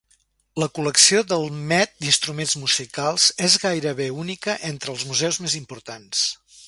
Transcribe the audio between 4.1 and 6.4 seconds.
única entre els museus més importants.